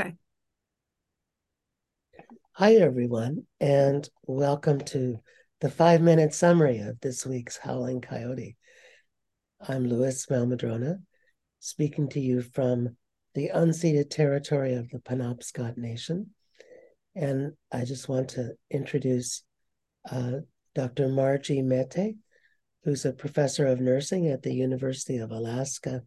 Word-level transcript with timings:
Okay. 0.00 0.14
Hi, 2.52 2.76
everyone, 2.76 3.44
and 3.60 4.08
welcome 4.26 4.80
to 4.86 5.18
the 5.60 5.68
five 5.68 6.00
minute 6.00 6.32
summary 6.32 6.78
of 6.78 6.98
this 7.00 7.26
week's 7.26 7.58
Howling 7.58 8.00
Coyote. 8.00 8.56
I'm 9.60 9.86
Lewis 9.86 10.24
Mehl-Madrona, 10.30 10.96
speaking 11.58 12.08
to 12.10 12.20
you 12.20 12.40
from 12.40 12.96
the 13.34 13.50
unceded 13.54 14.08
territory 14.08 14.76
of 14.76 14.88
the 14.88 14.98
Penobscot 14.98 15.76
Nation. 15.76 16.30
And 17.14 17.52
I 17.70 17.84
just 17.84 18.08
want 18.08 18.30
to 18.30 18.52
introduce 18.70 19.42
uh, 20.10 20.38
Dr. 20.74 21.08
Margie 21.08 21.60
Mete, 21.60 22.16
who's 22.84 23.04
a 23.04 23.12
professor 23.12 23.66
of 23.66 23.82
nursing 23.82 24.28
at 24.28 24.42
the 24.42 24.54
University 24.54 25.18
of 25.18 25.32
Alaska 25.32 26.02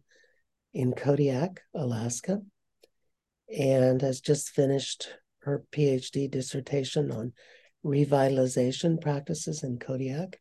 in 0.74 0.92
Kodiak, 0.92 1.60
Alaska 1.72 2.40
and 3.48 4.02
has 4.02 4.20
just 4.20 4.50
finished 4.50 5.08
her 5.40 5.64
PhD 5.72 6.30
dissertation 6.30 7.10
on 7.10 7.32
revitalization 7.84 9.00
practices 9.00 9.62
in 9.62 9.78
Kodiak. 9.78 10.40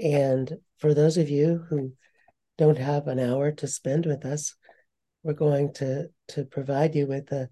And 0.00 0.52
for 0.78 0.94
those 0.94 1.16
of 1.16 1.30
you 1.30 1.64
who 1.68 1.92
don't 2.58 2.78
have 2.78 3.06
an 3.06 3.18
hour 3.18 3.52
to 3.52 3.66
spend 3.66 4.06
with 4.06 4.24
us, 4.24 4.54
we're 5.22 5.32
going 5.32 5.72
to, 5.74 6.08
to 6.28 6.44
provide 6.44 6.94
you 6.94 7.06
with 7.06 7.32
a, 7.32 7.48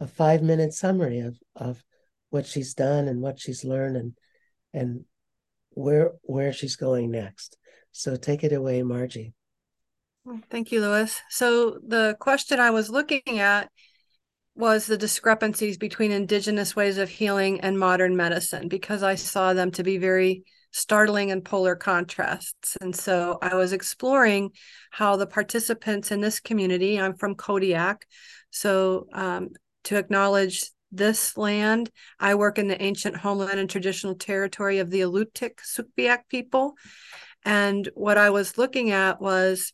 a 0.00 0.06
five 0.06 0.42
minute 0.42 0.72
summary 0.72 1.20
of, 1.20 1.36
of 1.56 1.82
what 2.30 2.46
she's 2.46 2.74
done 2.74 3.08
and 3.08 3.20
what 3.20 3.38
she's 3.38 3.64
learned 3.64 3.96
and, 3.96 4.12
and 4.72 5.04
where, 5.70 6.12
where 6.22 6.52
she's 6.52 6.76
going 6.76 7.10
next. 7.10 7.56
So 7.92 8.16
take 8.16 8.42
it 8.42 8.52
away, 8.52 8.82
Margie. 8.82 9.34
Thank 10.50 10.72
you, 10.72 10.80
Lewis. 10.80 11.20
So 11.28 11.78
the 11.86 12.16
question 12.18 12.58
I 12.58 12.70
was 12.70 12.88
looking 12.88 13.38
at 13.38 13.70
was 14.54 14.86
the 14.86 14.96
discrepancies 14.96 15.76
between 15.76 16.12
indigenous 16.12 16.76
ways 16.76 16.98
of 16.98 17.08
healing 17.08 17.60
and 17.60 17.78
modern 17.78 18.16
medicine 18.16 18.68
because 18.68 19.02
I 19.02 19.16
saw 19.16 19.52
them 19.52 19.70
to 19.72 19.82
be 19.82 19.98
very 19.98 20.44
startling 20.70 21.30
and 21.30 21.44
polar 21.44 21.76
contrasts. 21.76 22.76
And 22.80 22.94
so 22.94 23.38
I 23.42 23.54
was 23.54 23.72
exploring 23.72 24.50
how 24.90 25.16
the 25.16 25.26
participants 25.26 26.10
in 26.10 26.20
this 26.20 26.40
community, 26.40 27.00
I'm 27.00 27.16
from 27.16 27.34
Kodiak, 27.34 28.06
so 28.50 29.06
um, 29.12 29.50
to 29.84 29.96
acknowledge 29.96 30.64
this 30.90 31.36
land, 31.36 31.90
I 32.20 32.36
work 32.36 32.58
in 32.58 32.68
the 32.68 32.80
ancient 32.80 33.16
homeland 33.16 33.58
and 33.58 33.68
traditional 33.68 34.14
territory 34.14 34.78
of 34.78 34.90
the 34.90 35.00
Alutiiq 35.00 35.58
Sugpiaq 35.60 36.28
people. 36.28 36.74
And 37.44 37.88
what 37.94 38.16
I 38.16 38.30
was 38.30 38.56
looking 38.56 38.92
at 38.92 39.20
was 39.20 39.72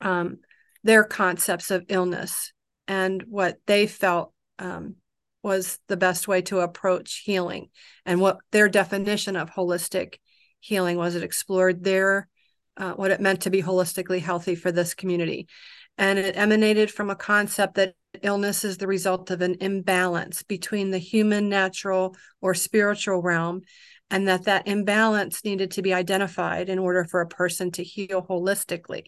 um, 0.00 0.38
their 0.84 1.04
concepts 1.04 1.70
of 1.70 1.84
illness 1.88 2.52
and 2.92 3.22
what 3.22 3.56
they 3.66 3.86
felt 3.86 4.34
um, 4.58 4.96
was 5.42 5.78
the 5.88 5.96
best 5.96 6.28
way 6.28 6.42
to 6.42 6.60
approach 6.60 7.22
healing 7.24 7.70
and 8.04 8.20
what 8.20 8.36
their 8.50 8.68
definition 8.68 9.34
of 9.34 9.50
holistic 9.50 10.16
healing 10.60 10.98
was. 10.98 11.14
It 11.14 11.22
explored 11.22 11.82
their 11.82 12.28
uh, 12.76 12.92
what 12.92 13.10
it 13.10 13.18
meant 13.18 13.40
to 13.42 13.50
be 13.50 13.62
holistically 13.62 14.20
healthy 14.20 14.54
for 14.54 14.70
this 14.70 14.92
community. 14.92 15.48
And 15.96 16.18
it 16.18 16.36
emanated 16.36 16.90
from 16.90 17.08
a 17.08 17.16
concept 17.16 17.76
that 17.76 17.94
illness 18.20 18.62
is 18.62 18.76
the 18.76 18.86
result 18.86 19.30
of 19.30 19.40
an 19.40 19.56
imbalance 19.62 20.42
between 20.42 20.90
the 20.90 20.98
human 20.98 21.48
natural 21.48 22.14
or 22.42 22.52
spiritual 22.52 23.22
realm 23.22 23.62
and 24.10 24.28
that 24.28 24.44
that 24.44 24.68
imbalance 24.68 25.46
needed 25.46 25.70
to 25.70 25.82
be 25.82 25.94
identified 25.94 26.68
in 26.68 26.78
order 26.78 27.04
for 27.04 27.22
a 27.22 27.26
person 27.26 27.70
to 27.70 27.82
heal 27.82 28.22
holistically. 28.28 29.04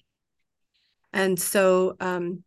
And 1.13 1.39
so 1.39 1.97
um, 2.01 2.45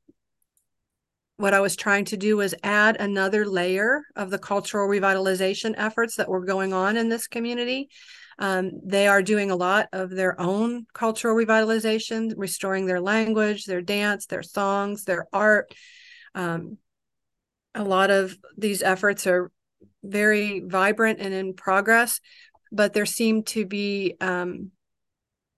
what 1.37 1.53
I 1.53 1.59
was 1.59 1.75
trying 1.75 2.05
to 2.05 2.17
do 2.17 2.37
was 2.37 2.55
add 2.63 2.97
another 2.97 3.45
layer 3.45 4.03
of 4.15 4.31
the 4.31 4.39
cultural 4.39 4.89
revitalization 4.89 5.75
efforts 5.77 6.15
that 6.15 6.27
were 6.27 6.43
going 6.43 6.73
on 6.73 6.97
in 6.97 7.09
this 7.09 7.27
community. 7.27 7.89
Um, 8.39 8.71
they 8.83 9.07
are 9.07 9.21
doing 9.21 9.51
a 9.51 9.55
lot 9.55 9.87
of 9.93 10.09
their 10.09 10.39
own 10.39 10.85
cultural 10.93 11.35
revitalization, 11.35 12.33
restoring 12.35 12.85
their 12.85 13.01
language, 13.01 13.65
their 13.65 13.81
dance, 13.81 14.25
their 14.25 14.43
songs, 14.43 15.03
their 15.03 15.27
art. 15.31 15.73
Um, 16.33 16.77
a 17.73 17.83
lot 17.83 18.09
of 18.09 18.35
these 18.57 18.81
efforts 18.81 19.27
are 19.27 19.51
very 20.03 20.61
vibrant 20.65 21.19
and 21.19 21.33
in 21.33 21.53
progress, 21.53 22.19
but 22.71 22.93
there 22.93 23.05
seemed 23.05 23.45
to 23.47 23.65
be 23.65 24.15
um, 24.21 24.71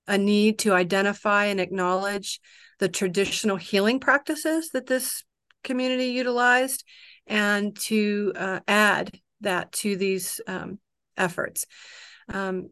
a 0.08 0.18
need 0.18 0.60
to 0.60 0.74
identify 0.74 1.46
and 1.46 1.60
acknowledge 1.60 2.42
the 2.80 2.90
traditional 2.90 3.58
healing 3.58 4.00
practices 4.00 4.70
that 4.70 4.88
this 4.88 5.24
community 5.64 6.08
utilized 6.08 6.84
and 7.28 7.76
to 7.82 8.34
uh, 8.36 8.60
add 8.68 9.20
that 9.42 9.72
to 9.72 9.96
these 9.96 10.42
um, 10.48 10.80
efforts. 11.18 11.66
Um, 12.28 12.70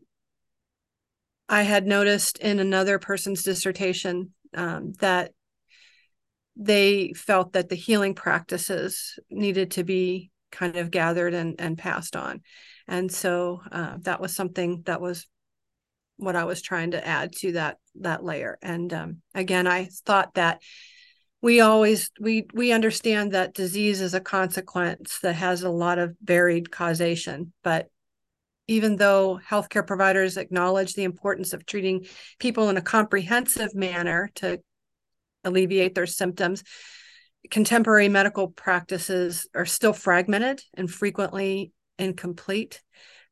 I 1.49 1.61
had 1.61 1.87
noticed 1.87 2.39
in 2.39 2.59
another 2.59 2.99
person's 2.99 3.43
dissertation 3.43 4.33
um, 4.53 4.93
that 4.99 5.31
they 6.55 7.13
felt 7.13 7.53
that 7.53 7.69
the 7.69 7.75
healing 7.75 8.15
practices 8.15 9.19
needed 9.29 9.71
to 9.71 9.83
be 9.83 10.31
kind 10.51 10.75
of 10.75 10.91
gathered 10.91 11.33
and, 11.33 11.55
and 11.59 11.77
passed 11.77 12.15
on. 12.15 12.41
And 12.87 13.11
so 13.11 13.61
uh, 13.71 13.97
that 14.01 14.19
was 14.19 14.35
something 14.35 14.83
that 14.85 15.01
was 15.01 15.27
what 16.17 16.35
I 16.35 16.45
was 16.45 16.61
trying 16.61 16.91
to 16.91 17.05
add 17.05 17.33
to 17.37 17.53
that 17.53 17.77
that 17.99 18.23
layer. 18.23 18.57
And 18.61 18.91
um, 18.93 19.21
again, 19.35 19.67
I 19.67 19.89
thought 20.05 20.33
that 20.33 20.61
we 21.41 21.61
always 21.61 22.11
we 22.19 22.47
we 22.53 22.71
understand 22.71 23.31
that 23.31 23.53
disease 23.53 24.01
is 24.01 24.13
a 24.13 24.19
consequence 24.19 25.19
that 25.19 25.35
has 25.35 25.63
a 25.63 25.69
lot 25.69 25.99
of 25.99 26.15
varied 26.23 26.71
causation 26.71 27.53
but 27.63 27.87
even 28.67 28.97
though 28.97 29.39
healthcare 29.47 29.85
providers 29.85 30.35
acknowledge 30.35 30.93
the 30.93 31.03
importance 31.03 31.53
of 31.53 31.65
treating 31.65 32.05
people 32.39 32.69
in 32.69 32.77
a 32.77 32.81
comprehensive 32.81 33.73
manner 33.75 34.29
to 34.35 34.59
alleviate 35.43 35.95
their 35.95 36.07
symptoms 36.07 36.63
contemporary 37.49 38.09
medical 38.09 38.49
practices 38.49 39.47
are 39.53 39.65
still 39.65 39.93
fragmented 39.93 40.61
and 40.73 40.91
frequently 40.91 41.71
incomplete 41.99 42.81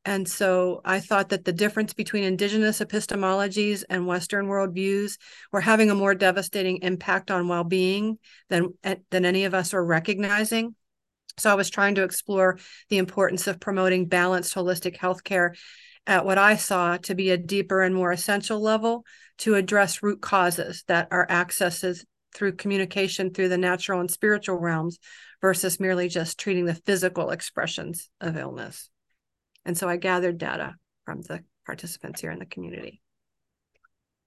and 0.05 0.29
so 0.29 0.81
I 0.85 0.99
thought 0.99 1.29
that 1.29 1.45
the 1.45 1.51
difference 1.51 1.93
between 1.93 2.23
indigenous 2.23 2.79
epistemologies 2.79 3.83
and 3.89 4.05
Western 4.05 4.45
worldviews 4.45 5.17
were 5.51 5.61
having 5.61 5.89
a 5.89 5.95
more 5.95 6.13
devastating 6.13 6.77
impact 6.83 7.31
on 7.31 7.47
well-being 7.47 8.19
than, 8.49 8.75
eh, 8.83 8.97
than 9.09 9.25
any 9.25 9.45
of 9.45 9.55
us 9.55 9.73
were 9.73 9.83
recognizing. 9.83 10.75
So 11.37 11.49
I 11.49 11.55
was 11.55 11.71
trying 11.71 11.95
to 11.95 12.03
explore 12.03 12.59
the 12.89 12.99
importance 12.99 13.47
of 13.47 13.59
promoting 13.59 14.05
balanced 14.05 14.53
holistic 14.53 14.95
healthcare 14.95 15.57
at 16.05 16.23
what 16.23 16.37
I 16.37 16.55
saw 16.55 16.97
to 16.97 17.15
be 17.15 17.31
a 17.31 17.37
deeper 17.37 17.81
and 17.81 17.95
more 17.95 18.11
essential 18.11 18.61
level 18.61 19.05
to 19.39 19.55
address 19.55 20.03
root 20.03 20.21
causes 20.21 20.83
that 20.87 21.07
are 21.09 21.29
accesses 21.29 22.05
through 22.35 22.53
communication 22.53 23.33
through 23.33 23.49
the 23.49 23.57
natural 23.57 24.01
and 24.01 24.11
spiritual 24.11 24.57
realms 24.57 24.99
versus 25.41 25.79
merely 25.79 26.09
just 26.09 26.37
treating 26.37 26.65
the 26.65 26.75
physical 26.75 27.31
expressions 27.31 28.09
of 28.21 28.37
illness. 28.37 28.89
And 29.65 29.77
so 29.77 29.89
I 29.89 29.97
gathered 29.97 30.37
data 30.37 30.75
from 31.05 31.21
the 31.21 31.43
participants 31.65 32.21
here 32.21 32.31
in 32.31 32.39
the 32.39 32.45
community. 32.45 33.01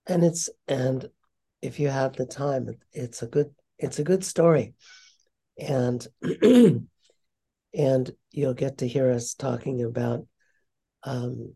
And 0.06 0.24
it's 0.24 0.50
and 0.66 1.08
if 1.62 1.78
you 1.78 1.88
have 1.88 2.14
the 2.14 2.26
time, 2.26 2.68
it's 2.92 3.22
a 3.22 3.26
good 3.26 3.54
it's 3.78 3.98
a 3.98 4.04
good 4.04 4.24
story. 4.24 4.74
And 5.58 6.06
and 7.74 8.10
you'll 8.30 8.54
get 8.54 8.78
to 8.78 8.88
hear 8.88 9.10
us 9.10 9.34
talking 9.34 9.82
about 9.82 10.26
um, 11.04 11.54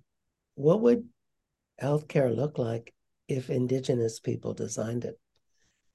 what 0.55 0.81
would 0.81 1.09
healthcare 1.83 2.35
look 2.35 2.59
like 2.59 2.95
if 3.29 3.51
indigenous 3.51 4.21
people 4.21 4.55
designed 4.55 5.05
it 5.05 5.19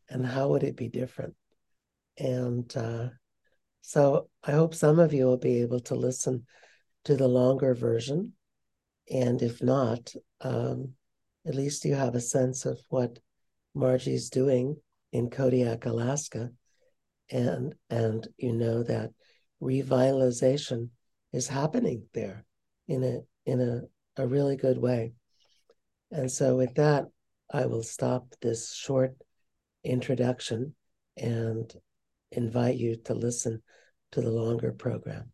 and 0.09 0.25
how 0.25 0.49
would 0.49 0.63
it 0.63 0.75
be 0.75 0.89
different 0.89 1.35
and 2.17 2.75
uh, 2.75 3.07
so 3.81 4.27
i 4.43 4.51
hope 4.51 4.73
some 4.73 4.99
of 4.99 5.13
you 5.13 5.25
will 5.25 5.37
be 5.37 5.61
able 5.61 5.79
to 5.79 5.95
listen 5.95 6.45
to 7.05 7.15
the 7.15 7.27
longer 7.27 7.73
version. 7.73 8.33
And 9.09 9.41
if 9.41 9.61
not, 9.61 10.13
um, 10.41 10.93
at 11.45 11.55
least 11.55 11.85
you 11.85 11.95
have 11.95 12.15
a 12.15 12.21
sense 12.21 12.65
of 12.65 12.79
what 12.89 13.19
Margie's 13.73 14.29
doing 14.29 14.75
in 15.11 15.29
Kodiak, 15.29 15.85
Alaska. 15.85 16.49
And, 17.29 17.75
and 17.89 18.27
you 18.37 18.53
know 18.53 18.83
that 18.83 19.11
revitalization 19.61 20.89
is 21.33 21.47
happening 21.47 22.03
there 22.13 22.45
in 22.87 23.03
a, 23.03 23.19
in 23.49 23.61
a, 23.61 24.21
a 24.21 24.27
really 24.27 24.55
good 24.55 24.77
way. 24.77 25.13
And 26.11 26.31
so, 26.31 26.55
with 26.55 26.75
that, 26.75 27.05
I 27.51 27.65
will 27.65 27.83
stop 27.83 28.27
this 28.41 28.73
short 28.73 29.15
introduction 29.83 30.75
and 31.17 31.73
invite 32.31 32.77
you 32.77 32.97
to 33.05 33.13
listen 33.13 33.61
to 34.11 34.21
the 34.21 34.29
longer 34.29 34.71
program. 34.71 35.31